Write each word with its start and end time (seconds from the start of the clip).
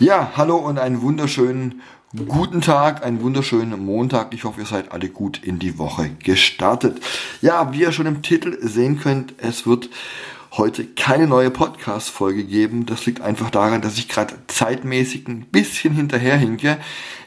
Ja, 0.00 0.30
hallo 0.36 0.58
und 0.58 0.78
einen 0.78 1.02
wunderschönen 1.02 1.82
guten 2.28 2.60
Tag, 2.60 3.04
einen 3.04 3.20
wunderschönen 3.20 3.84
Montag. 3.84 4.32
Ich 4.32 4.44
hoffe, 4.44 4.60
ihr 4.60 4.66
seid 4.66 4.92
alle 4.92 5.08
gut 5.08 5.42
in 5.42 5.58
die 5.58 5.76
Woche 5.76 6.10
gestartet. 6.22 7.00
Ja, 7.42 7.72
wie 7.72 7.80
ihr 7.80 7.90
schon 7.90 8.06
im 8.06 8.22
Titel 8.22 8.56
sehen 8.60 9.00
könnt, 9.00 9.34
es 9.38 9.66
wird 9.66 9.90
heute 10.52 10.84
keine 10.84 11.26
neue 11.26 11.50
Podcast-Folge 11.50 12.44
geben. 12.44 12.86
Das 12.86 13.06
liegt 13.06 13.22
einfach 13.22 13.50
daran, 13.50 13.82
dass 13.82 13.98
ich 13.98 14.08
gerade 14.08 14.34
zeitmäßig 14.46 15.26
ein 15.26 15.46
bisschen 15.46 15.94
hinterherhinke. 15.94 16.78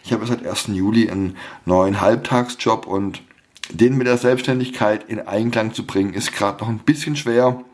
Ich 0.05 0.13
habe 0.13 0.25
seit 0.25 0.47
1. 0.47 0.67
Juli 0.67 1.09
einen 1.09 1.35
neuen 1.65 1.99
Halbtagsjob 1.99 2.87
und 2.87 3.21
den 3.69 3.97
mit 3.97 4.07
der 4.07 4.17
Selbstständigkeit 4.17 5.09
in 5.09 5.19
Einklang 5.19 5.73
zu 5.73 5.85
bringen, 5.85 6.13
ist 6.13 6.31
gerade 6.31 6.63
noch 6.63 6.69
ein 6.69 6.79
bisschen 6.79 7.17
schwer. 7.17 7.65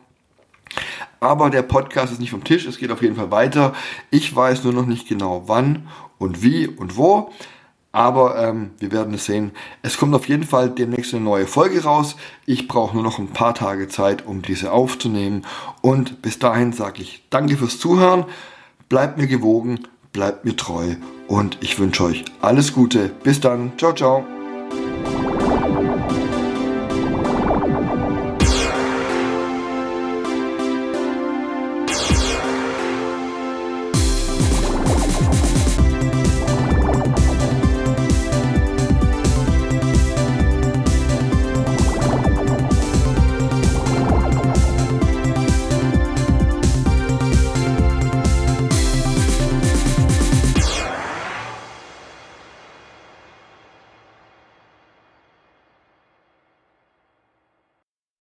Aber 1.20 1.50
der 1.50 1.62
Podcast 1.62 2.12
ist 2.12 2.20
nicht 2.20 2.30
vom 2.30 2.44
Tisch, 2.44 2.66
es 2.66 2.78
geht 2.78 2.90
auf 2.90 3.02
jeden 3.02 3.16
Fall 3.16 3.30
weiter. 3.30 3.74
Ich 4.10 4.34
weiß 4.34 4.64
nur 4.64 4.72
noch 4.72 4.86
nicht 4.86 5.08
genau 5.08 5.44
wann 5.46 5.88
und 6.18 6.42
wie 6.42 6.66
und 6.66 6.96
wo. 6.96 7.30
Aber 7.90 8.38
ähm, 8.38 8.70
wir 8.78 8.92
werden 8.92 9.14
es 9.14 9.24
sehen. 9.24 9.52
Es 9.82 9.96
kommt 9.96 10.14
auf 10.14 10.28
jeden 10.28 10.44
Fall 10.44 10.70
demnächst 10.70 11.14
eine 11.14 11.24
neue 11.24 11.46
Folge 11.46 11.82
raus. 11.82 12.16
Ich 12.44 12.68
brauche 12.68 12.94
nur 12.94 13.02
noch 13.02 13.18
ein 13.18 13.28
paar 13.28 13.54
Tage 13.54 13.88
Zeit, 13.88 14.26
um 14.26 14.42
diese 14.42 14.72
aufzunehmen. 14.72 15.44
Und 15.80 16.22
bis 16.22 16.38
dahin 16.38 16.72
sage 16.72 17.02
ich 17.02 17.24
danke 17.30 17.56
fürs 17.56 17.78
Zuhören. 17.78 18.26
Bleibt 18.88 19.18
mir 19.18 19.26
gewogen, 19.26 19.80
bleibt 20.12 20.44
mir 20.44 20.54
treu. 20.54 20.96
Und 21.28 21.58
ich 21.60 21.78
wünsche 21.78 22.04
euch 22.04 22.24
alles 22.40 22.72
Gute. 22.72 23.10
Bis 23.22 23.40
dann. 23.40 23.72
Ciao, 23.78 23.94
ciao. 23.94 24.37